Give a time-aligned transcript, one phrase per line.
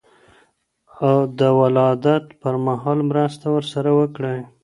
[1.39, 4.39] د ولادت پر مهال مرسته ورسره وکړئ.